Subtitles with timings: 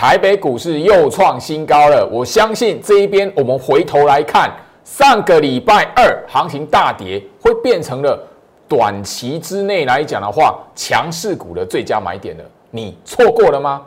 [0.00, 2.08] 台北股市又创新高了。
[2.10, 4.50] 我相信这一边，我们回头来看，
[4.82, 8.18] 上个礼拜二行情大跌，会变成了
[8.66, 12.44] 短期之内来讲的话，强势股的最佳买点了。
[12.70, 13.82] 你错过了吗？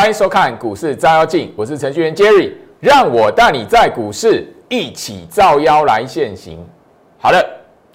[0.00, 6.58] 欢迎收看股市照妖镜，我是程序员 Jerry，让我带你在股市一起照妖来现行。
[7.18, 7.46] 好了，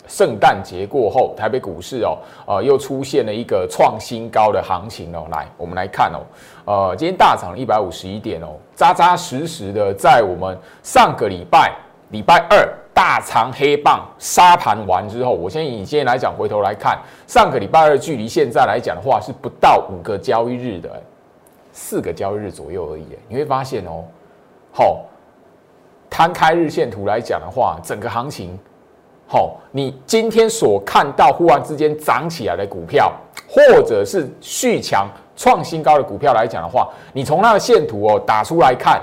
[0.07, 5.25] 圣诞节过后，台北股市哦，呃，又出现了一个创新高的行情哦。
[5.31, 6.21] 来，我们来看哦，
[6.65, 11.73] 呃，今天大涨一百五十一点哦，扎扎实实的在我们上个礼拜
[12.11, 21.01] 礼拜二大长黑棒杀盘完之后，我先以今天来讲，回头来看，上个礼拜二距离现在来讲的话，是不到五个交易日的。
[21.77, 24.05] 四个交易日左右而已，你会发现哦，
[24.71, 25.03] 好，
[26.09, 28.57] 摊开日线图来讲的话，整个行情，
[29.27, 33.11] 好，你今天所看到忽然之间涨起来的股票，
[33.45, 39.01] 或者是续强创新高的股票来讲的话，你从那个线图哦打出来看，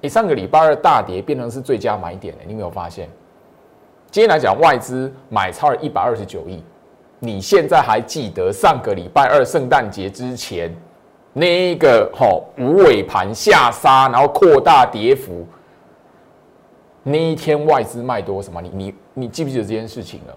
[0.00, 3.08] 你上个礼拜二大跌变成是最佳买点的，你有没有发现？
[4.12, 6.62] 今天来讲外资买超了一百二十九亿，
[7.18, 10.72] 你现在还记得上个礼拜二圣诞节之前？
[11.32, 15.46] 那一个吼无尾盘下杀，然后扩大跌幅，
[17.02, 18.60] 那一天外资卖多什么？
[18.60, 20.34] 你你你记不记得这件事情了？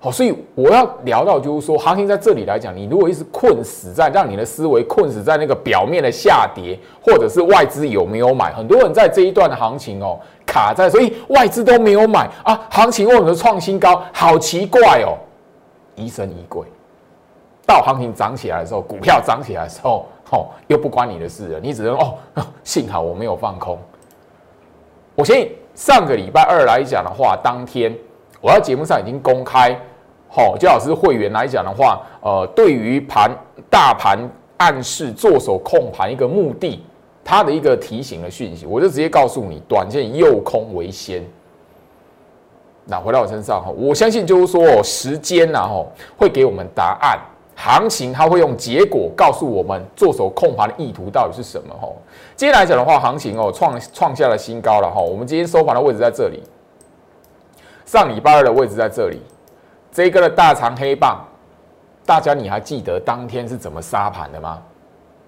[0.00, 8.52] 好，所以我要聊到就是说，行情在这里来讲，你如果一直困死在让你的思维困死在那个表面的下跌，或者是外资有没有买？
[8.52, 14.02] 很多人在这一段的行情哦卡在，所以外资都没有买啊，行情为什么创新高？
[14.12, 15.14] 好奇怪哦，
[15.94, 16.66] 疑神疑鬼。
[17.66, 21.60] 到行情涨起来的时候，股票涨起来的时候， 哦，又不关你的事了。
[21.60, 22.14] 你只能哦，
[22.64, 23.78] 幸好我没有放空。
[25.14, 27.94] 我相信上个礼拜二来讲的话，当天
[28.40, 29.78] 我在节目上已经公开，
[30.28, 33.30] 好，焦老师会员来讲的话，呃，对于盘
[33.70, 34.18] 大盘
[34.56, 36.82] 暗示做手控盘一个目的，
[37.22, 41.22] 它的一个提醒的讯息，我就直接告诉你，短线诱空为先。
[42.86, 45.86] 那回到我身上哈，我相信就是说，时间呐，哈，
[46.16, 47.18] 会给我们答案。
[47.54, 51.74] 行情它会用结果告诉我们做手控盘的意图到底是什么？
[51.80, 51.96] 吼，
[52.34, 55.00] 今天来讲的话，行情哦创创下了新高了哈。
[55.00, 56.42] 我们今天收盘的位置在这里，
[57.84, 59.20] 上礼拜二的位置在这里，
[59.92, 61.24] 这一个的大长黑棒，
[62.04, 64.60] 大家你还记得当天是怎么杀盘的吗？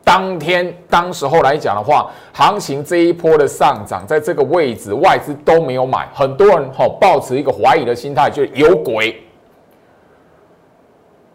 [0.03, 9.23] 当天当时候来讲的话，行情这一波的上涨，在这个位置外资都没有买，很多人吼抱持一个怀疑的心态，就是有鬼。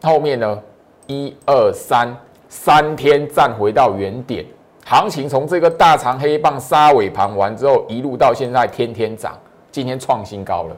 [0.04, 0.62] 后面呢？
[1.10, 2.16] 一二三，
[2.48, 4.46] 三天站回到原点，
[4.86, 9.36] 行情从这个大长黑棒杀尾盘完之后，一路到现在天天涨，
[9.72, 10.78] 今天创新高了。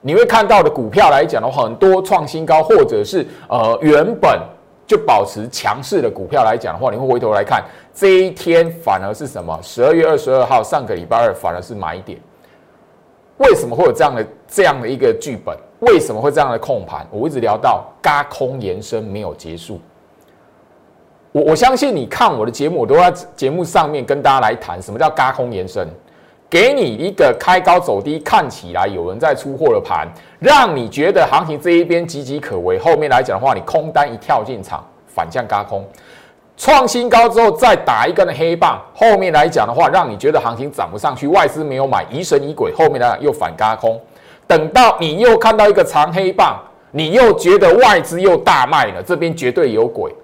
[0.00, 4.40] 你会看到的股票来讲的话，很多创新高，或者是呃原本
[4.86, 9.58] 就保持强势的股票来讲的话，你会回头来看这一天反而是什么？
[9.60, 12.16] 十二月二十二号上个礼拜二反而是买点。
[13.38, 15.56] 为什么会有这样的这样的一个剧本？
[15.82, 17.04] 为什么会这样的控盘？
[17.10, 19.80] 我一直聊到嘎空延伸没有结束。
[21.32, 25.88] 我我相信你看我的节目，我都在节目上面跟大家来谈什么叫嘎空延伸，
[26.48, 30.06] 给你一个开高走低，看起来有人在出货的盘，
[30.38, 32.78] 让你觉得行情这一边岌岌可危。
[32.78, 35.84] 后面来讲的话，你空单一跳进场，反向嘎空，
[36.56, 44.00] 创新高之后再打一根的黑棒，后面来讲的话，让你觉得行情涨不上去，外资没有买，疑神疑鬼，后面来讲又反嘎空。
[44.46, 46.60] 等到你又看到一个长黑棒，
[46.90, 50.14] 你又觉得外资又大卖了，这边绝对有鬼。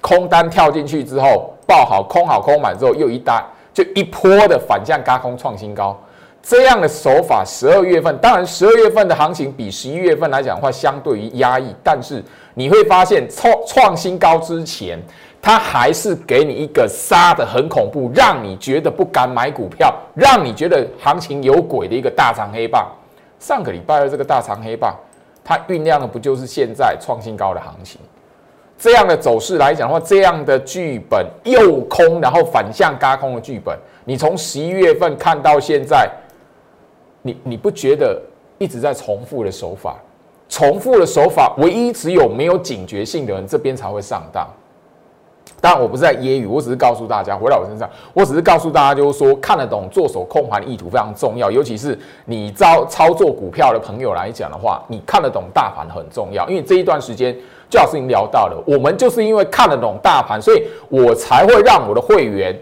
[0.00, 5.98] 空单跳进去之后，爆好空好空满之后，又一单就一波的反向高空创新高。
[6.40, 12.22] 这样的手法，十二月份当然十二月份的行情比十一月份来讲的话，相对于压抑，但是
[12.54, 14.98] 你会发现创创新高之前，
[15.42, 22.86] 它还是给你一个杀的很恐怖，让你觉得不敢买股票，让你觉得行情有鬼的一个大长黑棒。
[23.38, 24.94] 上个礼拜二这个大长黑棒，
[25.44, 28.00] 它酝酿的不就是现在创新高的行情？
[28.76, 36.08] 这样的走势来讲的话，这样的剧本又空，然后反向嘎空的剧本，你从十一月份看到现在，
[37.22, 38.22] 你你不觉得
[38.56, 39.96] 一直在重复的手法？
[40.48, 44.48] 重复的手法，唯一只有没有警觉性的人，这边才会上当。
[45.60, 57.36] 当然，我不是在揶揄，我只是告诉大家，回到我身上，我只是告诉大家，就是说看得懂做手控盘的意图非常重要，尤其是你操操作股票的朋友来讲的话，你看得懂大盘很重要，因为这一段时间，
[57.68, 62.56] 就老师已经聊到了，我们就是因为看得懂大盘，所以我才会让我的会员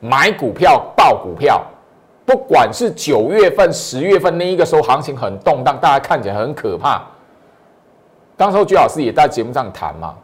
[0.00, 1.62] 买股票报股票，
[2.26, 7.02] 不管是九月份、十月份那一个时候行情很动荡，大家看起来很可怕。
[8.36, 10.14] 当时候居老师也在节目上谈嘛，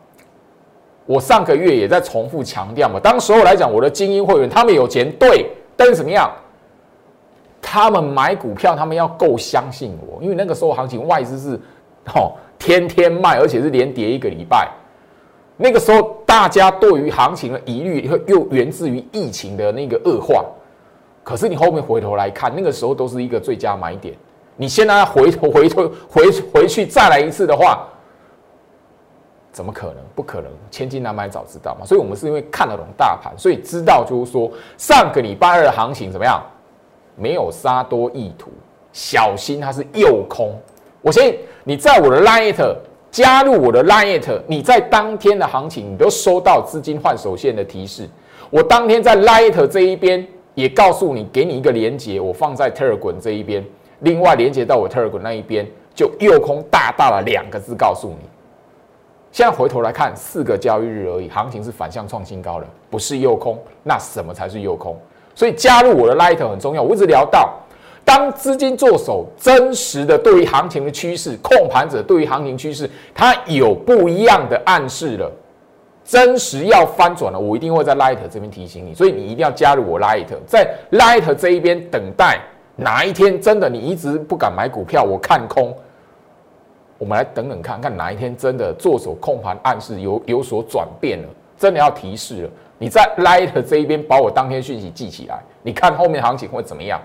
[1.09, 3.01] 我上个月也在重复强调嘛。
[3.03, 6.31] 当时候来讲，我的精英会员他们有钱对，但是怎么样？
[7.63, 11.59] 他们买股票，他们要够相信我，因为那个时候行情外资是
[12.15, 14.69] 哦天天卖，而且是连跌一个礼拜。
[15.57, 20.45] 那个时候大家对于行情的疑虑又源自于疫情的那个恶化。
[21.25, 24.15] 可是你后面回头来看，那个时候都是一个最佳买点。
[24.57, 27.89] 你现在回头回头回回去再来一次的话。
[29.59, 29.97] 怎么可能？
[30.15, 31.85] 不可能，千金难买早知道嘛。
[31.85, 36.41] 所以，我们是因为看得懂大盘，所以知道就是说，上个礼拜二的行情怎么样？
[37.17, 38.53] 没有杀多意图，
[38.93, 40.55] 小心它是诱空。
[41.03, 42.77] 我相信你在我的 Lite
[43.11, 48.09] 加入我的 Lite，你在当天的行情，你都收到资金换手线的提示。
[48.51, 50.25] 我当天在 Lite 这一边
[50.55, 53.67] 也告诉你，给你一个连接，我放在 terg 这一边，
[54.03, 55.67] 另外连接到我 terg 那一边，
[55.97, 58.38] 就诱空大大的两个字告诉你。
[59.39, 63.57] 现在回头来看，四个交易日而已，行情是反向创新高了，不是诱空。
[63.85, 64.99] 那什么才是诱空？
[65.33, 66.83] 所以加入我的 Light 很重要。
[66.83, 67.55] 我一直聊到，
[68.05, 75.31] 当资金做手真实的对于行情的趋势，控盘者对于行情趋势，它有不一样的暗示了。
[76.05, 78.93] 真实要翻转了，我一定会在 Light 这边提醒你。
[78.93, 82.41] 所以你一定要加入我 Light，在 Light 这一边等待
[82.75, 85.73] 哪一天真的你一直不敢买股票，我看空。
[86.99, 92.51] 我们来等等看看哪一天真的做手控盘暗示有有所转变了，真的要提示了。
[92.77, 97.01] 你在 Light 这一边把我当天讯息记起来，你看后面行情会怎么样？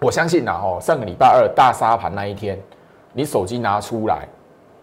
[0.00, 2.58] 我相信呐，哦，上个礼拜二大沙盘那一天，
[3.12, 4.26] 你手机拿出来，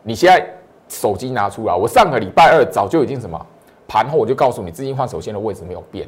[0.03, 0.45] 你现在
[0.87, 3.43] 手机拿出来，我上个礼拜二早就已经什么
[3.87, 6.07] 盘后我就告诉你，资金换手线的位置没有变。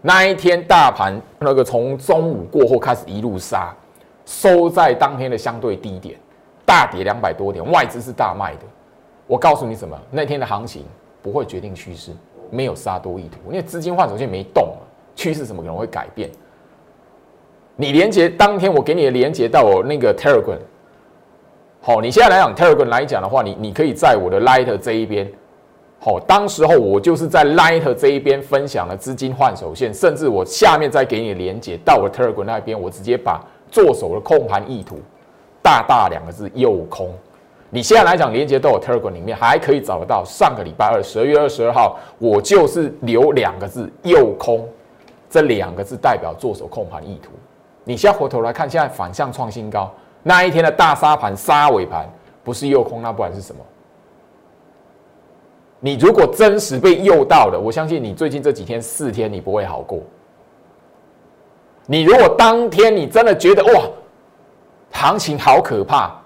[0.00, 3.74] 那一天大盘那个从中午过后开始一路杀。
[4.30, 6.16] 收在当天的相对低点，
[6.64, 8.60] 大跌两百多点，外资是大卖的。
[9.26, 10.00] 我告诉你什么？
[10.08, 10.84] 那天的行情
[11.20, 12.12] 不会决定趋势，
[12.48, 14.72] 没有杀多意图，因为资金换手线没动
[15.16, 16.30] 趋势怎么可能会改变？
[17.74, 20.60] 你连接当天我给你的连接到我那个 Telegram，
[21.80, 25.28] 好，你现在来讲 Telegram 来讲的话，你你可以在我的 Light 这一边，
[25.98, 33.44] 好，当时候我就是在 Light 这一边分享了资金换手线，甚至我下面再给你连接到我 Telegram 那边，我直接把。
[33.70, 34.98] 做手的控盘意图，
[35.62, 37.10] 大大两个字诱空。
[37.70, 40.24] 你现在来讲，连接都有 Telegram 里面还可以找得到。
[40.24, 44.68] 上个礼拜二，十二月二十二号，我就是留两个字诱空，
[45.28, 47.30] 这两个字代表做手控盘意图。
[47.84, 49.88] 你现在回头来看，现在反向创新高，
[50.22, 52.10] 那一天的大杀盘杀尾盘
[52.42, 53.60] 不是诱空，那不然是什么？
[55.78, 60.00] 你如果真实被诱到了，我相信你最近这几天四天你不会好过。
[61.90, 63.82] 你如果当天你真的觉得哇，
[64.92, 66.16] 行情好可怕，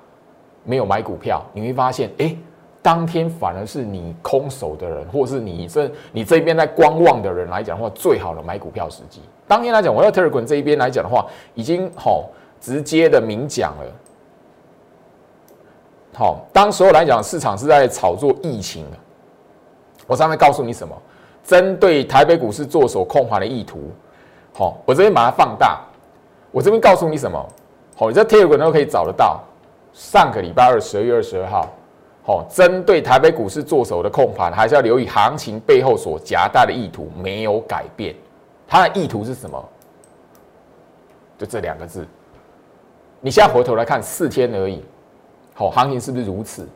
[0.63, 2.37] 没有买股票，你会发现，哎，
[2.83, 9.23] 当天反而是你空手的人，或是你这你这边在观望的人来讲的话，最好的买股票时机。
[9.49, 11.25] 当天来讲，我要 Telegram 这一边来讲的话，
[11.55, 12.29] 已经好
[12.61, 13.87] 直接的明讲了。
[16.13, 18.85] 好，当时候来讲，市场是在炒作疫情
[20.07, 20.95] 我上面告诉你什么？
[21.43, 23.91] 针对台北股市做手控盘的意图。
[24.55, 25.81] 好，我这边把它放大。
[26.53, 27.45] 我这边告诉你什么？
[27.97, 29.43] 好，你在 Telegram 都可以找得到。
[29.93, 31.69] 上个礼拜二，十二月二十二号，
[32.23, 38.15] 好，针对台北股市做手的控盘，还是要留意行情背后所夹带的意图没有改变。
[38.67, 39.63] 它的意图是什么？
[41.37, 42.07] 就这两个字。
[43.21, 44.85] 你现在回头来看，四天而已。
[45.53, 46.69] 好，行情是不是如此？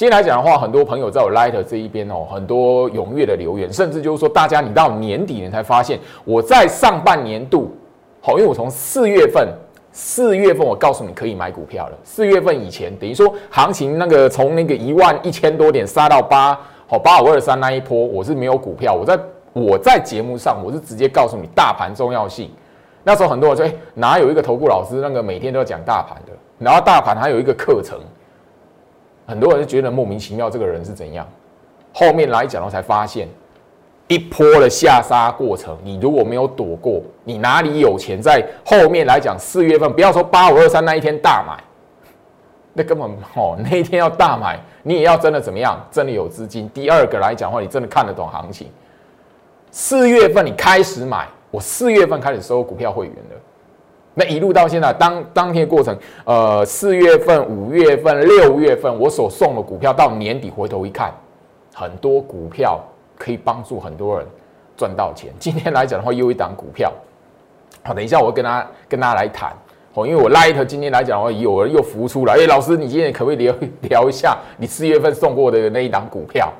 [0.00, 7.70] 今天来讲的话，很多朋友在我 Light 这一边哦，很多踊跃的留言，甚至就是说，大家你到年底你才发现，我在上半年度，
[8.22, 9.46] 好，因为我从四月份，
[9.92, 11.98] 四月份我告诉你可以买股票了。
[12.02, 18.94] 四月份以前，等于说行情那个从那个一万一千多点杀到八，好八五二三那一波，我是没有股票。
[18.94, 19.18] 我在
[19.52, 22.50] 我在节目上，我是直接告诉你大盘重要性。
[23.04, 26.32] 那时候很多人说，哎，哪有一个投顾老师那个每天都要讲大盘的？
[26.58, 28.00] 然后大盘还有一个课程。
[29.30, 31.24] 很多人就觉得莫名其妙，这个人是怎样？
[31.94, 33.28] 后面来讲，我才发现
[34.08, 38.20] 一波的下杀过程，你如果没有躲过，你哪里有钱？
[38.20, 41.62] 在后面来讲，四月份不要说八五二三那一天大买，
[42.72, 45.78] 那根本哦，那一天要大买，你也要真的怎么样？
[45.92, 46.68] 真的有资金。
[46.70, 48.68] 第二个来讲的话，你真的看得懂行情。
[49.70, 53.36] 四月份你开始买，我四月份开始收股票会员的。
[54.14, 61.14] 那一路到现在，当当天过程，呃，四月份、五月份、六月份，我所送的股票到年底回头一看，
[61.74, 62.80] 很多股票
[63.16, 64.26] 可以帮助很多人
[64.76, 65.32] 赚到钱。
[65.38, 66.92] 今天来讲的话，又一档股票，
[67.84, 69.52] 好，等一下我会跟大家跟大家来谈。
[69.94, 72.34] 哦，因为我 Light 今天来讲的话，有人又浮出来。
[72.34, 76.52] 哎，老师，你今天可不可以聊聊一下你四月份送过的那一档股票？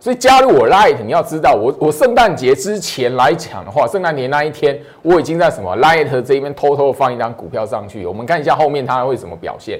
[0.00, 8.06] 所以加入我 Light，你要知道，我我圣诞节之前来讲的话，圣诞节那一天，我已经在什么 Light 这边偷偷放一张股票上去。
[8.06, 9.78] 我们看一下后面它会怎么表现。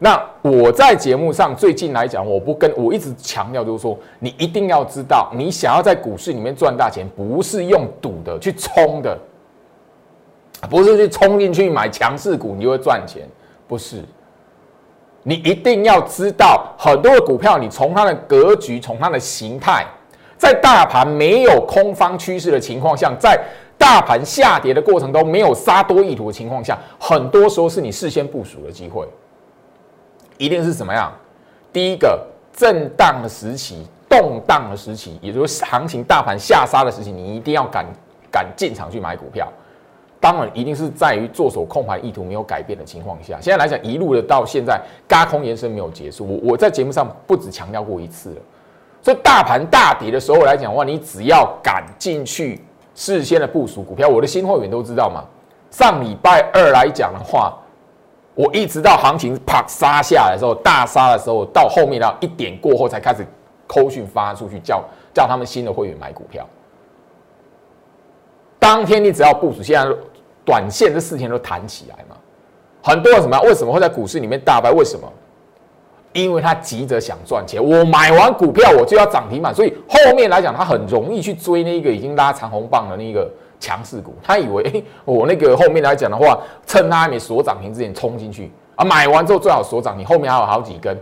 [0.00, 9.16] 那我在节目上最近来讲，我不跟我一直强调，就是说，你一定要知道，你想要在股市里面赚大钱，不是用赌的去冲的。
[10.68, 13.22] 不是去冲进去买强势股，你就会赚钱。
[13.68, 14.02] 不是，
[15.28, 19.84] 你一定要知道很多的股票，你从它的格局，从它的形态，
[20.38, 23.38] 在大盘没有空方趋势的情况下，在
[23.76, 29.06] 大盘下跌的过程中没有杀多意图的情况下，很多时候是你事先部署的机会。
[30.38, 31.12] 一定是什么样？
[31.74, 37.84] 第一个震荡的时期、动荡的时期，也就是行情大盘下杀的时期，你一定要敢
[38.32, 39.46] 敢进场去买股票。
[40.20, 43.38] 当然，一定是在于做手控盘意图没有改变的情况下。
[43.40, 46.26] 现在来讲，一路的到现在，高空延伸没有结束。
[46.26, 48.36] 我我在节目上不止强调过一次了。
[49.00, 52.60] 所以大盘大跌的时候来讲的话，你只要敢进去
[52.96, 55.24] 事先的部署股票，我的新会员都知道嘛。
[55.70, 57.56] 上礼拜二来讲的话，
[58.34, 63.24] 我一直到行情啪杀下来的时候，大杀的时候，到后面到一点过后才开始
[63.68, 64.82] 扣讯发出去，叫
[65.14, 66.44] 叫他们新的会员买股票。
[68.58, 69.96] 当天你只要部署，现在
[70.44, 72.16] 短线这四天都弹起来嘛？
[72.82, 73.38] 很多人什么？
[73.42, 74.70] 为什么会在股市里面大败？
[74.70, 75.06] 为什么？
[76.14, 77.62] 因为他急着想赚钱。
[77.62, 84.14] 我买完股票我就要涨停板，所以后面来讲他很容易去追那个已经拉长红棒的那个强势股。
[84.22, 90.96] 他以为，哎，我那个后面来讲的话，趁他还没锁涨停之前冲进去啊，买完之后最好锁涨停，后面还有好几根。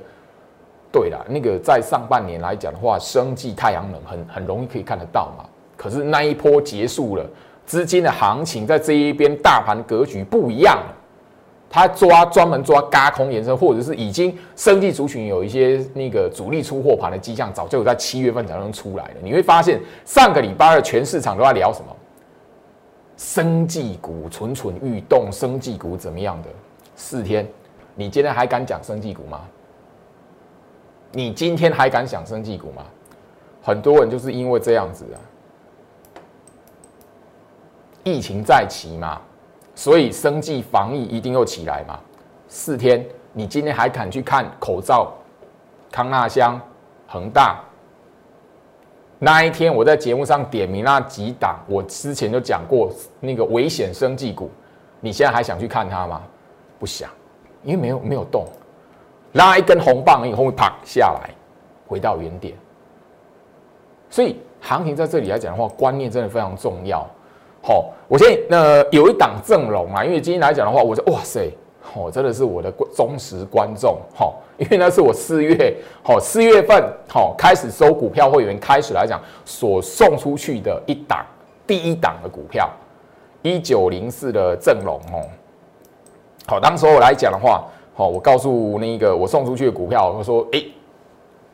[0.90, 5.44] 对了，那个在上半年来讲的话，生技太阳能很很容易可以看得到嘛。
[5.76, 7.24] 可是那一波结束了。
[7.66, 10.94] 资金的行情在这一边，大盘格局不一样了。
[11.68, 19.14] 他抓专门抓嘎空延伸，或者是已经生技族群有一些那个主力出货盘的迹象，早就有在七月份才能出来了。
[19.20, 21.94] 你会发现，上个礼拜二全市场都在聊什么？
[23.16, 26.48] 生技股蠢蠢欲动，生技股怎么样的？
[26.94, 27.46] 四天，
[27.96, 29.40] 你今天还敢讲生技股吗？
[31.12, 32.84] 你今天还敢讲生技股吗？
[33.60, 35.18] 很多人就是因为这样子啊。
[38.06, 39.20] 疫情在起嘛，
[39.74, 41.98] 所以生计防疫一定又起来嘛。
[42.46, 45.12] 四天，你今天还敢去看口罩？
[45.90, 46.60] 康纳香、
[47.08, 47.58] 恒大
[49.18, 54.52] 那一天，我在节目上点名那几档，我之前就讲过那个危险生计股，
[55.00, 56.22] 你现在还想去看它吗？
[56.78, 57.10] 不想，
[57.64, 58.46] 因为没有没有动，
[59.32, 61.30] 拉一根红棒以后啪下来，
[61.88, 62.54] 回到原点。
[64.08, 67.04] 所以行情在这里来讲的话，观念真的非常重要。
[67.66, 71.52] 好，我现在那有一档阵容啊，因为今天来讲的话，我说哇塞，
[71.96, 81.26] 哦，真的是我的忠实观众，好，因为那是我四月，好四月份，好开始收股票会员开始来讲所送出去的一档
[81.66, 82.70] 第一档的股票，
[83.42, 85.26] 一九零四的阵容哦，
[86.46, 87.64] 好，当时我来讲的话，
[87.96, 90.62] 好，我告诉那个我送出去的股票，我说，哎，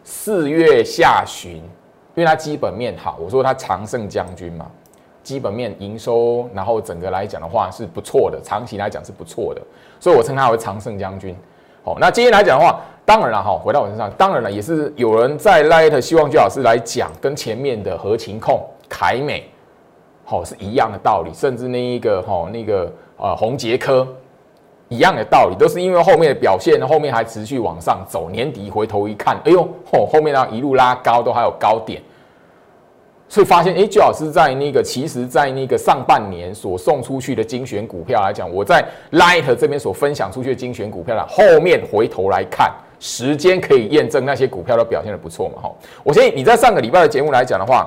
[0.05, 1.63] 四月下旬，因
[2.17, 4.71] 为它基本面好，我说它常胜将军嘛。
[5.23, 9.61] 基本面营收，然后整个来讲的话是不错的，长期来讲是不错的，
[10.01, 11.35] 所以我称它为常胜将军。
[11.85, 19.49] 好，那今天来讲的话，当然了哈，回到我身上，当然了，也是有人在 Light 希望居老师来讲，跟前面的合情控凯美，
[20.25, 24.07] 好是一样的道理，甚至那一个哈那个呃红杰科
[24.89, 32.01] 一样的道理，都是因为后面的表现，后面还持续往上走，年底回头一看，哎呦，后后面呢一路拉高，都还有高点。
[33.33, 42.71] 所以发现，哎，周老师在那个，其实，在那个上半年所送出去的精选股票来讲，我在 Light 这边所分享出去的精选股票了，后面回头来看，
[43.01, 45.73] 时间可以验证那些股票都表现的不错嘛，哈。
[46.05, 47.83] 我相信你在上个礼拜的节目来讲的话，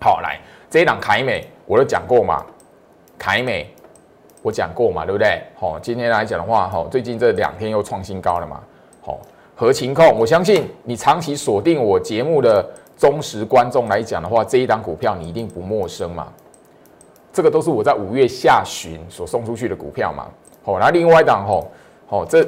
[0.00, 0.38] 好，来
[0.70, 2.46] 这一档凯美，我都讲过嘛，
[3.18, 3.68] 凯美
[4.42, 5.42] 我讲过嘛，对不对？
[5.56, 8.60] 好，今天来讲的话，哈，最近这两天又创新高了嘛，
[9.00, 9.18] 好，
[9.56, 12.64] 合情控，我相信你长期锁定我节目的。
[12.96, 16.28] 忠实观众来讲的话，这一档股票你一定不陌生嘛？
[17.32, 20.26] 这个都是我在五月下旬所送出去的股票嘛。
[20.64, 21.70] 好，那另外一档吼，
[22.06, 22.46] 好这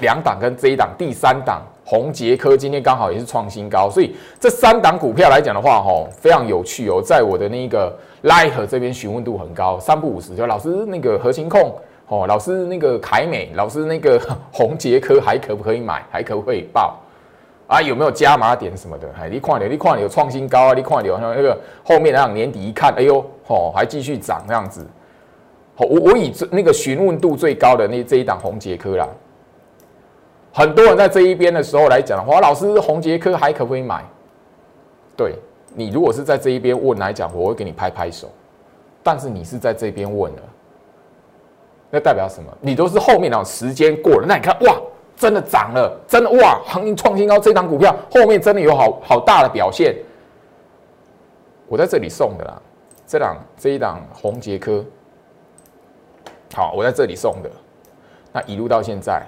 [0.00, 7.00] 两档跟这一档第三档宏杰科今天刚好也是创新高，所以这三档股票来讲的话，吼非常有趣哦。
[7.00, 11.72] 在我的那个 l i h e 这边询问度很高，三不五十就老师那个核心控，
[12.08, 14.20] 哦老师那个凯美，老师那个
[14.50, 16.04] 宏杰科还可不可以买？
[16.10, 16.98] 还可不可以报？
[17.66, 19.08] 啊，有没有加码点什么的？
[19.18, 24.86] 哎，你看有，你看有创新高啊，你看有那个后面那样年底一看，哎呦，吼，还继续涨这样子。
[25.76, 29.08] 好，我我以那个询问度最高的那这一档红杰科啦，
[30.52, 34.04] 很多人在这一边的时候来讲的话，老师红杰科还可不可以买？
[35.16, 35.34] 对
[35.74, 38.30] 你如果是在这一边问来讲，我会给你拍拍手。
[39.02, 40.42] 但是你是在这边问了，
[41.90, 42.50] 那代表什么？
[42.60, 44.80] 你都是后面的时间过了，那你看哇，
[45.16, 49.94] 真的涨了，真的哇，行情创新高，这档股票后面真的有好好大的表现。
[51.68, 52.60] 我在这里送的啦，
[53.06, 54.84] 这档这一档红杰科，
[56.54, 57.50] 好，我在这里送的，
[58.32, 59.22] 那一路到现在。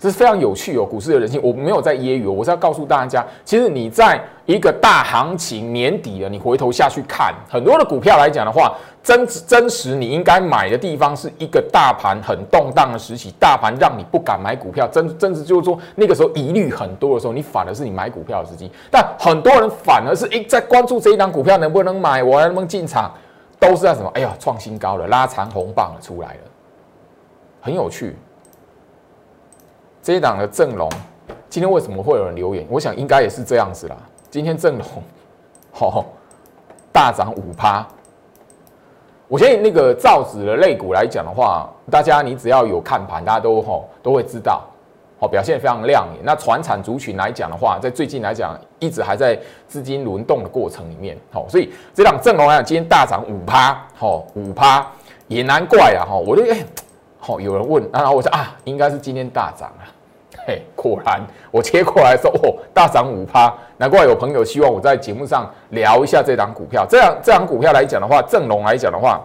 [0.00, 8.76] 这是非常有趣哦，股市的人性，我没有在揶揄，我是要告诉大家，其实你在一个大行情年底了，你回头下去看很多的股票来讲的话，
[9.08, 18.70] 真真实你应该买的地方是一个大盘很动荡的时期，大盘让你不敢买股票，真真实就是说那个时候疑虑很多的时候，你反而是你买股票的时机。
[18.90, 23.10] 但很多人反而是一在关注这一档股票能不能买，我能不能进场，
[23.58, 24.10] 都是在什么？
[24.12, 26.40] 哎呀，创新高了，拉长红棒了出来了，
[27.62, 28.14] 很有趣。
[30.02, 30.86] 这一档的阵容，
[31.48, 32.66] 今天为什么会有人留言？
[32.68, 33.96] 我想应该也是这样子啦。
[34.30, 34.86] 今天阵容，
[35.72, 36.04] 好
[36.92, 37.86] 大涨五趴。
[39.28, 44.64] 我相信那个造纸的类股来讲的话，大家你只要有看盘，大家都吼都会知道，
[45.20, 46.24] 好表现非常亮眼。
[46.24, 54.86] 那船产族群来讲的话，在最近来讲，一直还在资金轮动的过程里面，好，所以这档阵容来讲，今天大涨五趴，好五趴
[55.26, 56.64] 也难怪啊，哈，我就哎，
[57.18, 59.84] 好有人问，然后我说啊，应该是今天大涨啊。
[60.46, 66.86] 嘿，果然，我切过来说，哦，大涨五趴，难怪有朋友希望我在节目上聊一下这档股票。
[66.88, 69.20] 这样，这档股票来讲的话，正龙来讲的话，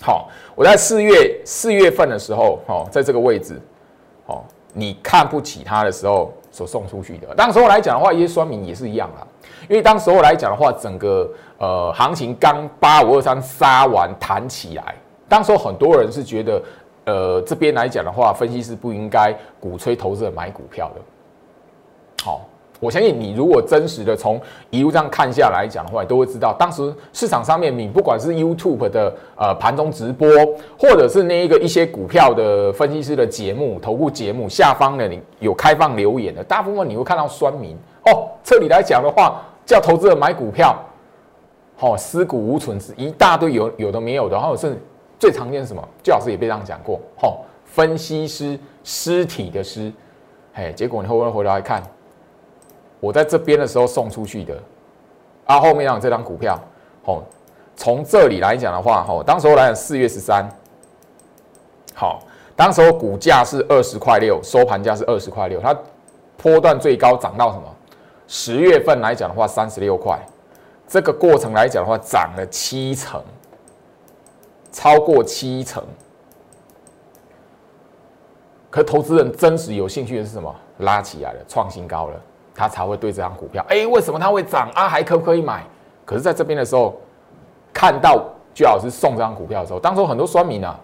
[0.00, 3.60] 好，我在四月四月份的时候，哦，在这个位置，
[4.26, 7.34] 哦，你看不起它的时候所送出去的。
[7.34, 9.26] 当时候来讲的话，一些说明也是一样啦，
[9.68, 11.28] 因为当时候来讲的话，整个
[11.58, 14.94] 呃行情刚八五二三杀完弹起来，
[15.28, 16.62] 当时候很多人是觉得。
[17.08, 21.00] 呃，这边来讲的话，分析师不应该鼓吹投资者买股票的。
[22.22, 22.46] 好，
[22.80, 30.28] 我相信你如果真实的从一路上看下来讲的话，你都会知道，当时市场上面，你不管是 YouTube 的呃盘中直播，
[30.78, 38.28] 或者是那一个一些股票的分析师的节目、投顾节目下方的你有开放留言的，大部分你会看到酸民哦。
[38.44, 40.76] 这里来讲的话，叫投资者买股票，
[41.74, 44.78] 好，尸骨无存是一大堆有有的没有的，然后是。
[45.18, 45.82] 最常见是什么？
[46.02, 49.92] 最老师也被这样讲过，吼，分析师尸体的尸，
[50.54, 51.82] 嘿，结果你会不会回来看？
[53.00, 54.56] 我在这边的时候送出去的，
[55.46, 56.58] 啊，后面让这张股票，
[57.04, 57.22] 吼，
[57.76, 60.48] 从这里来讲的话，吼，当时候来讲四月十三，
[61.94, 62.22] 好，
[62.54, 65.76] 当时候股价是二十块六，收盘价是二十块六，它
[66.36, 67.64] 波段最高涨到什么？
[68.26, 70.18] 十月份来讲的话，三十六块，
[70.86, 73.22] 这个过程来讲的话，涨了七成。
[74.78, 75.82] 超过七成，
[78.70, 80.54] 可投资人真实有兴趣的是什么？
[80.78, 82.14] 拉起来了，创新高了，
[82.54, 83.66] 他才会对这张股票。
[83.68, 84.88] 哎，为什么它会涨啊？
[84.88, 85.66] 还可不可以买？
[86.04, 86.96] 可是在这边的时候，
[87.72, 90.78] 看到居老师送这张股票的时候，当时很多酸民啊，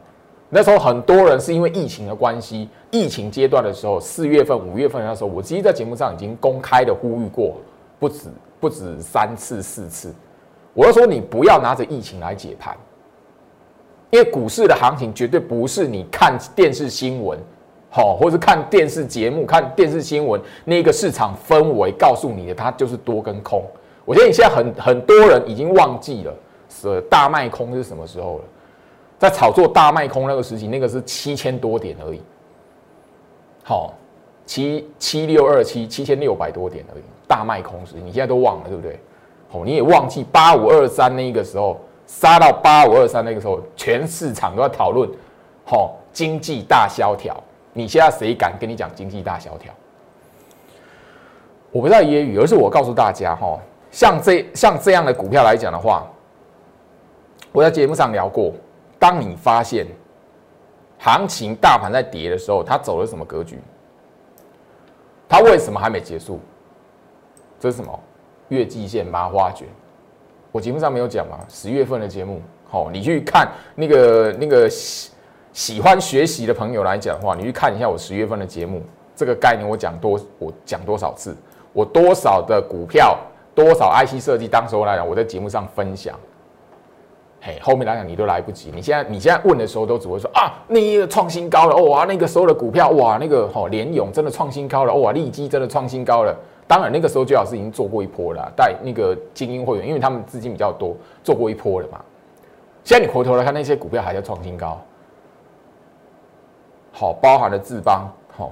[0.51, 7.59] 那时候很多人是因为疫情的关系，疫情阶段的时候，四月份、五月份的时候，我其实在节目上已经公开的呼吁过，
[8.01, 8.29] 不止
[8.59, 10.13] 不止三次、四次，
[10.73, 12.77] 我就说你不要拿着疫情来解盘。
[14.15, 17.37] 因为股市的行情绝对不是你看电视新闻，
[17.91, 23.61] 好，或是看电视节目、看电视新闻那个市场氛围告诉你的，它就是多跟空。
[24.05, 26.33] 我觉得你现在很很多人已经忘记了，
[26.69, 28.45] 是大卖空是什么时候了？
[29.19, 32.21] 在炒作大卖空那个时期，那个是七千多点而已。
[33.65, 33.95] 好，
[34.47, 38.97] 七七六二七七千六百多点而已，大卖空时，你现在都忘了，对不对？
[39.49, 41.81] 好，你也忘记八五二三那个时候。
[42.21, 45.11] 杀到八五二三那个时候，全市场都在讨论，
[45.67, 47.37] 吼经济大萧条。
[47.73, 49.75] 你现在谁敢跟你讲经济大萧条？
[51.73, 53.59] 我不知道揶揄，而是我告诉大家，哈，
[53.91, 56.07] 像这像这样的股票来讲的话，
[57.51, 58.53] 我在节目上聊过。
[58.97, 59.85] 当你发现
[60.99, 63.59] 行情大盘在跌的时候，它走了什么格局？
[65.29, 66.41] 它为什么还没结束？
[67.59, 68.01] 这是什么？
[68.49, 69.67] 月季线麻花卷。
[70.55, 72.41] 我节目上没有讲嘛，十月份的节目，
[72.71, 75.11] 好，你去看那个那个喜
[75.53, 78.81] 喜欢学习的朋友来讲的话，你去看一下我十月份的节目，
[79.17, 81.37] 这个概念我讲多，我讲多少次，
[81.73, 83.19] 我多少的股票，
[83.53, 86.15] 多少 IC 设计，当时候来讲，我在节目上分享，
[87.41, 88.71] 嘿，后面来讲你都来不及。
[88.73, 96.33] 你现在你现在问的时候，都只会说啊，那一个创新高了，哇，那个时候的股票，哇，那个哦，联勇真的创新高了，哇，利基真的创新高了。
[96.75, 102.05] 当然那个时候最好是已经做过一波了，带那个精英会员，因为他们资金比较多，做过一波了嘛。
[102.83, 104.81] 现在你回头来看那些股票还在创新高，
[106.91, 108.51] 好，包含了智邦，好，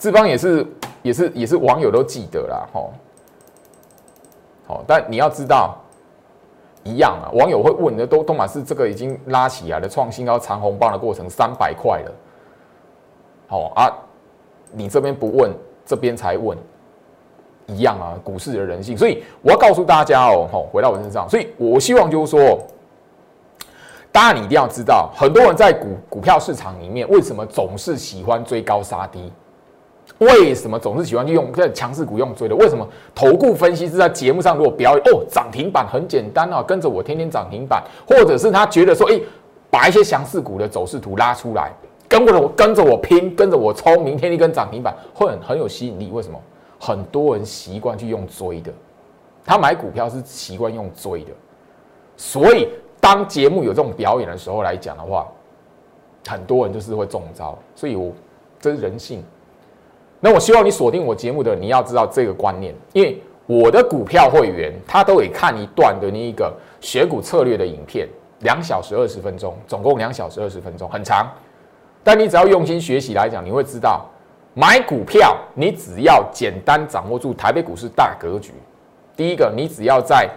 [0.00, 0.66] 智邦也是
[1.02, 2.90] 也是也是网友都记得啦，好，
[4.66, 5.78] 好，但你要知道。
[6.84, 12.12] 一样啊，网友会问的都都嘛是这个已经拉起来的创新高长红棒的过程三百块了，
[13.46, 13.92] 好啊，
[14.72, 15.52] 你这边不问，
[15.84, 16.56] 这边才问，
[17.68, 22.58] 一样啊，股市的人性，所以我要告诉大家哦，吼，回到我身上，所以我希望就是说，
[24.10, 29.30] 大家你一定要知道，很多人在股股票市场里面为什么总是喜欢追高杀低。
[30.16, 32.56] 为什么总是喜欢去用这强势股用追的？
[32.56, 39.20] 为什么投顾分析师在节目上如果表演哦涨停板很简单啊，跟着我天天涨停板，或者是他觉得说，哎，
[39.70, 41.70] 把一些强势股的走势图拉出来，
[42.08, 46.10] 跟着我跟着我拼，跟着我冲，明天一根涨停板会很很有吸引力。
[46.10, 46.40] 为什么？
[46.78, 48.72] 很多人习惯去用追的，
[49.44, 51.32] 他买股票是习惯用追的，
[52.16, 52.68] 所以
[53.00, 55.26] 当节目有这种表演的时候来讲的话，
[56.26, 57.58] 很多人就是会中招。
[57.74, 58.12] 所以我
[58.60, 59.22] 这是人性。
[60.20, 68.08] 那我希望你锁定我节目的，你要知道这个观念，因为我的股票会员他都会看一段的那一个选股策略的影片，
[68.40, 71.30] 两小时二十分钟，总共两小时二十分钟，很长。
[72.02, 74.06] 但你只要用心学习来讲，你会知道，
[74.58, 78.52] 买股票你只要简单掌握住台北股市大格局。
[79.16, 80.28] 第一个，你只要在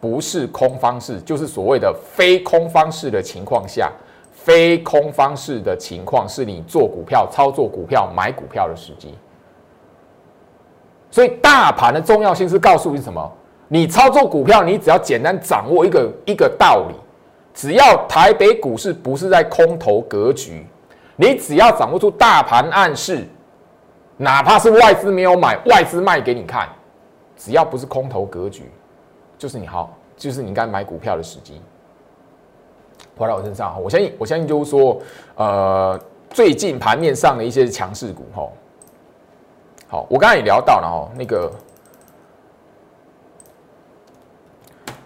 [0.00, 3.90] 不是空方式，就是所谓的非空方式的情况下。
[4.30, 9.12] 非空方式的情况是你做股票、操作股票、买股票的时机。
[11.10, 13.32] 所以大盘的重要性是告诉你什么？
[13.66, 16.94] 你操作股票，你只要简单掌握一个一个道理：
[17.52, 20.64] 只要台北股市不是在空头格局，
[21.16, 23.26] 你只要掌握住大盘暗示，
[24.16, 26.68] 哪怕是外资没有买，外资卖给你看，
[27.36, 28.70] 只要不是空头格局，
[29.36, 31.60] 就是你好，就是你应该买股票的时机。
[33.16, 35.00] 回到我身上我相信，我相信就是说，
[35.36, 35.98] 呃，
[36.30, 38.48] 最近盘面上的一些强势股，哈，
[39.88, 41.50] 好，我刚才也聊到了哈，那个，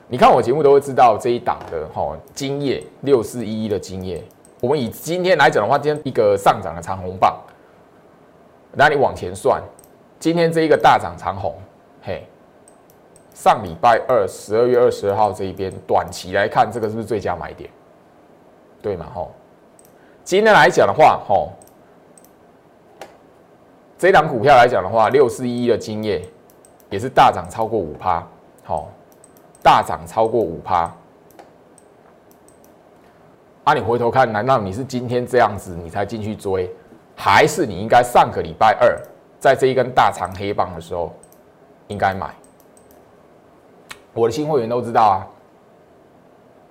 [0.08, 4.24] 你看我节目都会知道这一档的哈，金业六四一一的金业，
[4.60, 7.38] 我们以今天来讲的话，今天一个上涨的长红棒，
[8.72, 9.62] 那你往前算，
[10.18, 11.54] 今天这一个大涨长红，
[12.02, 12.24] 嘿，
[13.34, 17.68] 上礼拜二十二月二十二号这一边，短期来看，这个是不是最佳买点？
[18.80, 19.32] 对嘛吼，
[20.22, 21.50] 今天来讲的话吼，
[23.98, 26.22] 这档股票来讲的话，六四一的经验
[26.88, 28.26] 也是大涨超过五趴，
[28.64, 28.88] 好，
[29.62, 30.94] 大涨超过五趴。
[33.64, 36.74] 啊，你回头看，难道你是今天这样子你才进去追，
[37.20, 38.98] 还是你应该上个礼拜二
[39.38, 41.14] 在这一根大长黑棒的时候
[41.88, 42.30] 应该买？
[44.14, 45.26] 我的新会员都知道啊。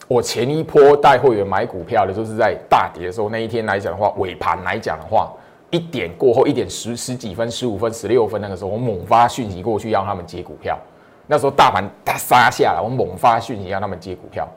[0.07, 5.31] 我前一波带会员买股票的，就是在大跌的时候那一天来讲的话，尾盘来讲的话，
[5.69, 10.75] 一点过后一点十十几分、十五分、十六分那个时候，我猛发讯息过去让他们接股票。
[11.27, 14.47] 那时候大盘它杀下来，我猛发讯息让他们接股票。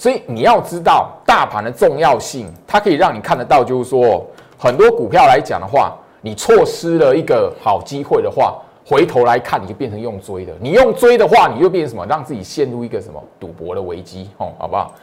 [0.00, 4.26] 所以你要知道大盘的重要性，它可以让你看得到，就是说
[4.58, 8.62] 很多股票来讲的话，你错失了一个好机会的话。
[8.82, 10.54] 回头来看，你就变成用追的。
[10.58, 12.06] 你用追的话，你就变成什么？
[12.06, 14.30] 让自己陷入一个什么赌博的危机？
[14.38, 14.94] 哦，好不好？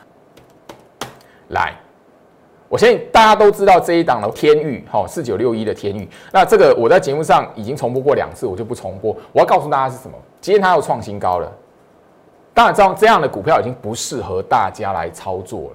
[1.49, 1.75] 来，
[2.67, 6.09] 我相信大家都知道这一档的天域，哈，四九六一的天域。
[6.33, 9.15] 那这个我在节目上已经重播过两次，我就不重播。
[9.31, 10.17] 我要告诉大家是什么？
[10.41, 11.49] 今天它又创新高了。
[12.57, 15.71] 当然，这样这样的股票已经不适合大家来操作了。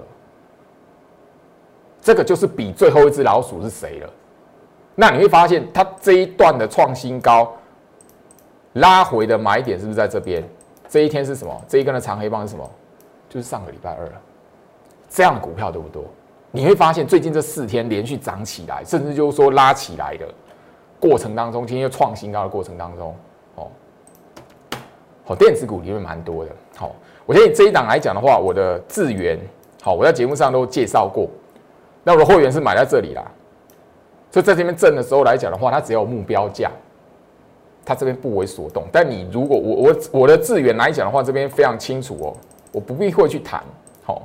[2.01, 4.09] 这个就是比最后一只老鼠是谁了？
[4.93, 7.53] 那你会发现，它这一段的创新高。
[8.73, 10.43] 拉回的买点是不是在这边？
[10.89, 11.61] 这一天是什么？
[11.69, 12.69] 这一根的长黑棒是什么？
[13.29, 14.21] 就是上个礼拜二了。
[15.09, 16.03] 这样的股票多不多？
[16.51, 20.27] 你会发现最近这四天连续涨起来，甚至就是说拉起来的
[20.99, 23.15] 过程当中，今天又创新高的过程当中，
[23.55, 23.67] 哦，
[25.23, 26.51] 好，电子股里面蛮多的。
[27.25, 29.39] 我建议这一档来讲的话，我的智源，
[29.81, 31.27] 好，我在节目上都介绍过。
[32.03, 33.23] 那我的会员是买在这里啦，
[34.31, 36.69] 所以在这边挣的时候来讲的话，它只要有目标价。
[37.85, 42.33] 它这边不为所动，但你如果我我我的资源来讲的话，这边非常清楚哦，
[42.71, 43.61] 我不必会去谈。
[44.05, 44.21] 好，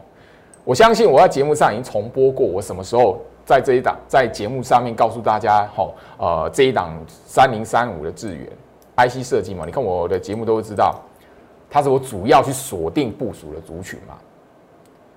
[0.62, 8.48] 我相信我在节目上已经重播过，我什么时候在这一档在节目上面告诉大家，好，呃，这一档三零三五的资源
[8.96, 10.94] IC 设计嘛，你看我的节目都知道，
[11.70, 14.14] 它是我主要去锁定部署的族群嘛。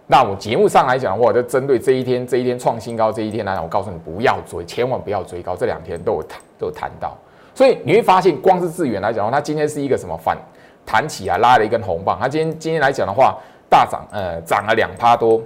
[0.07, 5.55] 那我节目上来讲的话，就针对这一天这一天创新高这一天来讲，我告诉你不要追，千万不要追高。
[5.55, 7.17] 这两天都有谈都有谈到，
[7.55, 10.37] 所以你会发现，光是智源来讲的话，它今天是一个什么反
[10.85, 13.37] 弹起来拉了一根红棒，它今天今天来讲的话，
[13.69, 15.41] 大涨呃涨了两趴多，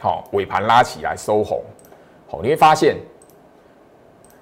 [0.00, 1.62] 好尾盘拉起来收红，
[2.28, 2.96] 好你会发现，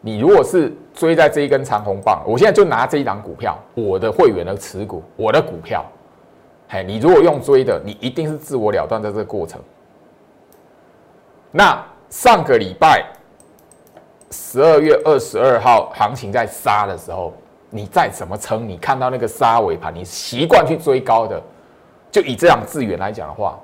[0.00, 5.84] 你如果是追在这一根长红棒，我现在就拿这一档股票，我的会员的持股，我的股票。
[6.68, 9.60] 嘿，你如果用追的，你一定是自我了断在这个过程。
[11.52, 11.80] 那
[12.10, 13.06] 上个礼拜
[14.32, 17.32] 十二月二十二号行情在杀的时候，
[17.70, 21.40] 你再怎么撑，你看到那个杀尾盘，你习惯去追高的，
[22.10, 23.56] 就以这样资源来讲的话，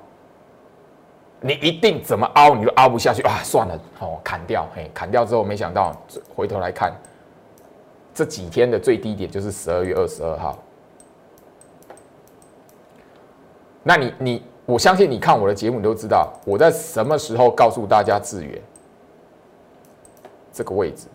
[1.41, 3.41] 你一定怎么凹你都凹不下去啊！
[3.43, 5.91] 算了，哦，砍掉，嘿，砍掉之后，没想到
[6.33, 6.93] 回头来看，
[8.15, 10.57] 这几天的最低点就是十二月二十二号。
[13.83, 18.59] 那你你，我相信你看我的节目，你都知道我在什么时候告诉大家资源
[20.53, 21.07] 这个位置。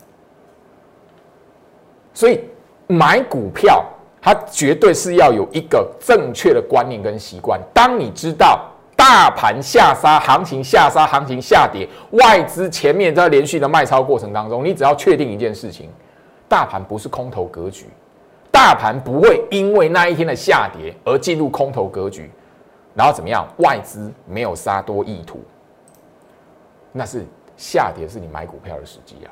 [2.12, 2.44] 所以
[2.86, 3.82] 买股票，
[4.20, 7.58] 它绝对是要有一个正确的观念跟习惯。
[7.72, 15.88] 当你知道大盘下杀、行情下杀、行情下跌，外资前面在连续的卖超过程当中，你只要确定一件事情：
[16.50, 17.86] 大盘不是空头格局，
[18.50, 22.28] 大盘不会因为那一天的下跌而进入空头格局。
[22.92, 23.46] 然后怎么样？
[23.58, 25.40] 外资没有杀多意图，
[26.90, 27.24] 那是
[27.56, 29.30] 下跌是你买股票的时机啊。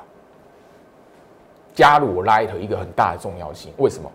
[1.73, 4.09] 加入我 Light 一个很大的重要性，为什么？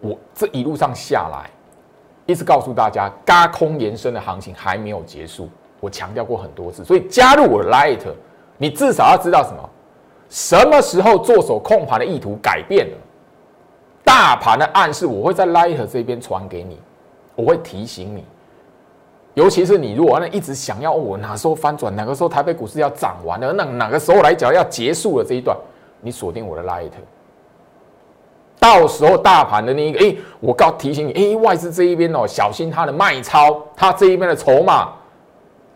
[0.00, 1.50] 我这一路上下来，
[2.24, 5.50] 一直告诉大家，嘎空延伸的行情还没有结束。
[5.78, 8.00] 我强调过很多次，所以加入我 Light，
[8.56, 9.70] 你至少要知道什么？
[10.28, 12.96] 什么时候做手控盘的意图改变了？
[14.04, 16.78] 大盘的暗示，我会在 Light 这边传给你，
[17.34, 18.24] 我会提醒你。
[19.34, 25.56] 尤其是你如果那一直想要我哪时候翻转，哪个时候台北股市要涨完了，那哪个时候来讲要结束了这一段，
[26.00, 26.90] 你锁定我的 light，
[28.60, 34.92] 到时候大盘的那一个，哎，我告提醒你，哎，外资这一边哦，小心它的卖超，它这一边的筹码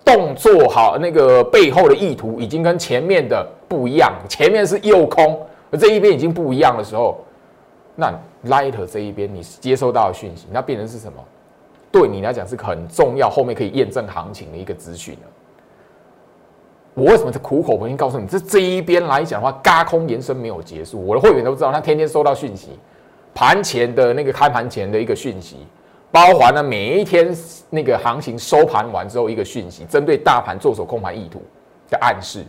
[0.05, 5.39] 动作好，那个背后的意图已经跟前面的不一样，前面是右空，
[5.71, 7.19] 而这一边已经不一样的时候，
[7.95, 8.13] 那
[8.47, 11.23] light 这一边你接收到的讯息，那变成是什么？
[11.91, 15.17] 对你来讲是很重要，后面可以验证行情的一个资讯
[16.95, 21.01] 我为什么在苦口婆心告诉你，这这一边来讲的话，嘎空延伸没有结束。
[21.07, 22.71] 我的会员都知道，他天天收到讯息，
[23.33, 25.59] 盘前的那个开盘前的一个讯息，
[26.11, 27.33] 包含了每一天
[27.71, 31.41] 那个行情收盘完之后一个讯息，针对大盘做手控盘意图
[31.89, 32.45] 的暗示。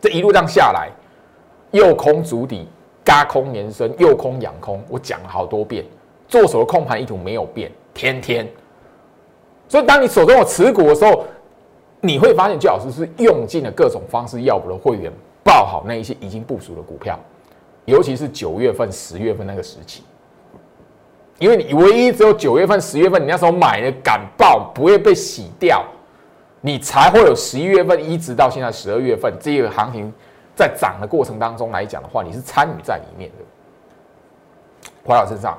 [0.00, 0.90] 这一路这样下来，
[1.72, 2.68] 右空足底，
[3.04, 5.84] 嘎空延伸，右空仰空，我讲了好多遍，
[6.28, 7.70] 做手的控盘意图没有变。
[7.94, 8.46] 天天，
[9.68, 11.24] 所以当你手中有持股的时候，
[12.00, 15.10] 你会发现，最老师是用尽了各种方式要我的会员
[15.42, 17.18] 报好那一些已经部署的股票，
[17.86, 20.04] 尤其是九月份、十月份那个时期，
[21.40, 25.84] 因为你唯一只有九月份、十月份，你那时候买的敢报，不会被洗掉，
[26.60, 30.12] 你才会有十一月份一直到现在十二月份这个行情
[30.56, 35.56] 在涨的过程当中来讲的话，你是参与在里面的，回到身上。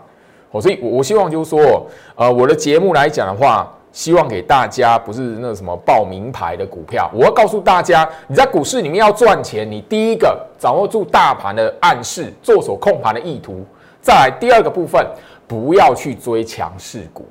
[0.52, 7.10] 我所以，我我希望就是说，呃，我的节目来讲的话，希望给大家不是那什么报名牌的股票。
[7.14, 13.64] 我要告诉大家，你在股市里面要赚钱，你第一个掌握住大盘的暗示，做手控盘的意图；
[14.02, 15.06] 再来第二个部分，
[15.48, 17.26] 不要去追强势股。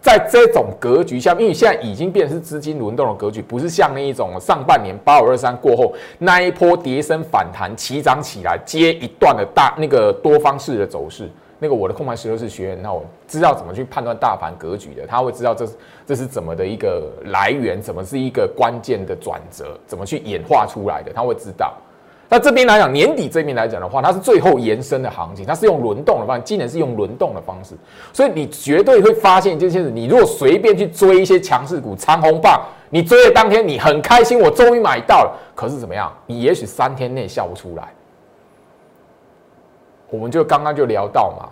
[0.00, 11.30] 在这种格局下，因为现在已经变成是资金轮动的格局，不是像那一种上半年八五二三过后那一波跌升反弹起涨起来接一段的大那个多方式的走势。
[11.62, 15.68] 那个我的控盘石头是学员，那我知道怎么去判断大盘格局的，他会知道这
[16.06, 21.76] 这是怎么的一个来源，怎么是一个关键的转折，怎么去演化出来的，他会知道。
[22.32, 27.74] 那这边来讲，年底这边来讲的话，它是最后延伸的行情，它是用轮动的方式，今年是用轮动的方式，
[28.12, 36.12] 所以你绝对会发现一件事：你如果随便去追一些强势股、长红棒，你追的当天你很开心，我终于买到了，可是怎么样？
[36.24, 37.92] 你也许三天内笑不出来。
[40.08, 41.48] 我们就刚刚就聊到嘛，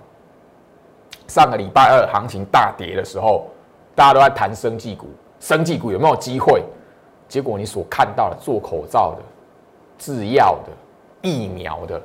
[1.27, 3.49] 上个礼拜二行情大跌的时候，
[3.97, 5.09] 大家都在谈生技股，
[5.41, 6.63] 生技股有没有机会？
[7.29, 9.23] 结果你所看到的做口罩的、
[9.99, 10.73] 制药的、
[11.29, 12.01] 疫苗的，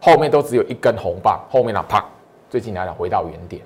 [0.00, 2.04] 后面都只有一根红棒，后面呢啪，
[2.50, 3.62] 最近来了回到原点。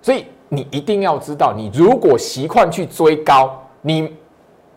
[0.00, 4.16] 所以你一定要知道，你如果习惯去追高，你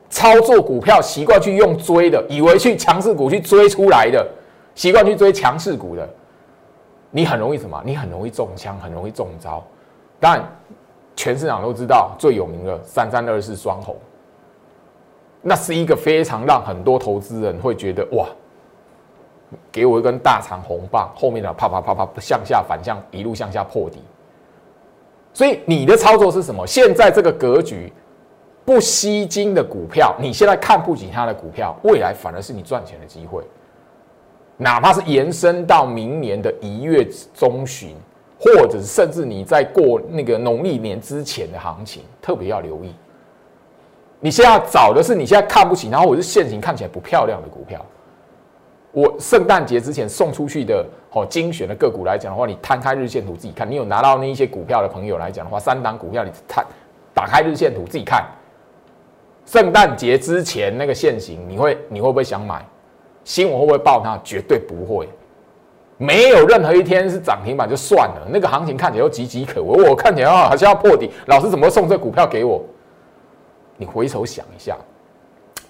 [0.10, 4.28] 操作股票习惯去用追的，以为去强势股去追出来的，
[4.74, 6.10] 习惯去追强势股的。
[7.12, 7.80] 你很容易什么？
[7.86, 9.64] 你很容易中枪，很容易中招。
[10.20, 10.44] 当然，
[11.16, 13.96] 全市场都知道最有名的三三二四双红，
[15.42, 18.28] 那是一个非常让很多投资人会觉得哇，
[19.72, 24.00] 给我一根大长红棒，后面的啪啪啪啪向下反向一路向下破底。
[25.34, 26.68] 所以你的操作是什么？
[26.68, 27.92] 现在这个格局
[28.66, 33.44] 不吸金的股票，你现在看不起它的股票，未来反而是你赚钱的机会。
[34.58, 37.96] 哪怕是延伸到明年的一月中旬，
[38.38, 42.94] 或者甚至你在过那个农历年之前的行情，特别要留意。
[44.20, 47.84] 你现在要找的是你现在看不起，然后我是现行看起来不漂亮的股票。
[48.92, 53.70] 我圣诞节之前送出去的好精选的个股来讲的话，你摊开日线图自己看。
[53.70, 56.66] 你有拿到那一些股票的朋友来讲的话，三档股票你摊
[57.14, 58.26] 打开日线图自己看。
[59.46, 62.66] 圣诞节之前那个现行，你会你会不会想买？
[63.24, 64.20] 新闻会不会报它？
[64.24, 65.08] 绝对不会。
[65.98, 69.90] 没有任何一天是涨停板就算了，那个行情看起来又岌岌可危。
[69.90, 72.64] 我看起来好像要破底，老师怎么送这股票给我？
[73.80, 74.78] 你回首想一下。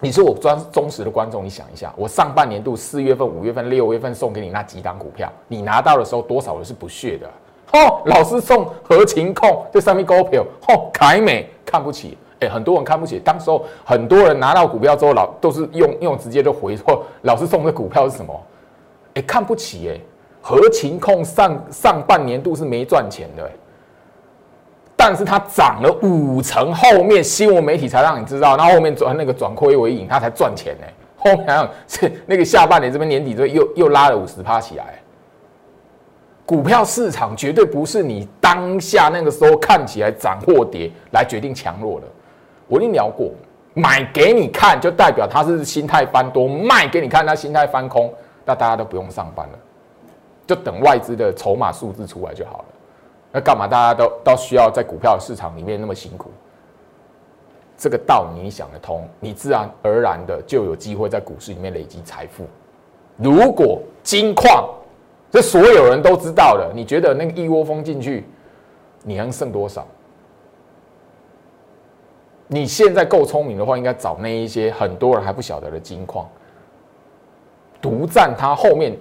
[0.01, 7.29] 你是我专忠实的观众，你想一下，我上半年度四月份、五月份、六月份送给你那几档股票，你拿到的时候多少人是不屑的？
[7.73, 13.19] 哦，老师送合情控这上面股票，哦，凯美看不起，哎，很多人看不起。
[13.19, 18.41] 当时候很多人拿到股票之后，老都是用用直接就回说，老师送的股票是什么？
[19.15, 19.99] 哎，看不起，哎，
[20.41, 23.51] 合情控上上半年度是没赚钱的。
[25.01, 30.85] 但是它涨了五成，后面新闻媒体才让你知道，然后面转那个转亏为盈，它才赚钱呢。
[31.15, 34.99] 后面是那个下半年这边年底之后又又拉了五十趴起来。
[36.45, 42.07] 股票市场绝对不是你当下那个时候看起来涨或跌来决定强弱的。
[42.67, 43.31] 我已经聊过，
[43.73, 49.59] 买给你看就代表它是心态翻多，卖给你看它心态翻空，那大家都不用上班了，
[50.45, 52.65] 就等外资的筹码数字出来就好了。
[53.31, 56.31] 那干嘛大家都都需要在股票市场里面那么辛苦？
[57.77, 62.45] 这个道你想得通，你自然而然的就有机会在股市里面累积财富。
[63.15, 64.67] 如果金矿，
[65.31, 68.25] 这所有人都知道的，你觉得那个一窝蜂进去，
[69.03, 69.85] 你能剩多少？
[72.47, 76.27] 你现在够聪明的话，应该找那一些很多人还不晓得的金矿，
[77.79, 78.97] 独占它后面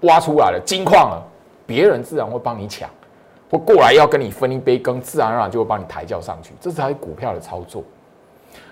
[0.00, 1.22] 挖出来的金矿了，
[1.66, 2.90] 别人自然会帮你抢。
[3.50, 7.82] 或过来要跟你分一杯羹，自然而然就会帮你抬轿上去，这才是股票的操作。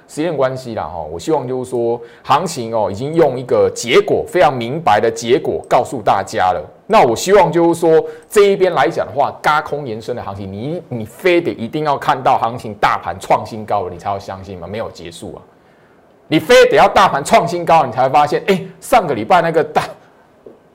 [0.07, 6.65] 时间关系啦，哈，我希望就是说，行情哦，已经用一个结果非常明白的结果告诉大家了。
[6.87, 14.67] 那我希望就是说，这一边来讲的话，嘎空延伸的行情，你你非得一定要看到行情大盘创新高了，你才要相信吗？
[14.67, 15.43] 没有结束啊，
[16.29, 19.83] 你非得要大盘创新高，你才会发现，哎，上个礼拜那个大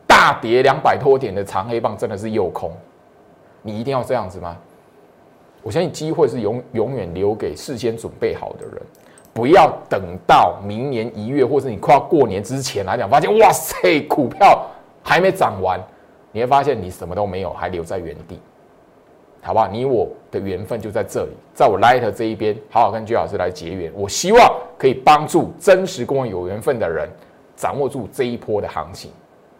[0.05, 2.71] 大跌两百多点的长黑棒真的是诱空。
[3.63, 4.55] 你一定要这样子吗？
[5.63, 8.81] 我相信机会是永永远留给事先准备好的人，
[9.33, 14.65] 不要等到明年一月或者你快要过年之前来讲，发现哇塞，股票
[15.01, 15.81] 还没涨完，
[16.33, 18.37] 你会发现你什么都没有，还留在原地，
[19.41, 19.67] 好不好？
[19.69, 23.89] 你我的缘分就在这里，在我 Light 这一边，好好跟居老师来结缘。
[23.95, 27.07] 我希望可以帮助真实跟我有缘分的人，
[27.55, 29.09] 掌握住这一波的行情。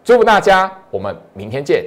[0.04, 1.86] 祝福大家，我们明天见。